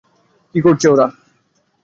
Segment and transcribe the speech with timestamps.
[0.55, 1.07] কী করছে ওরা?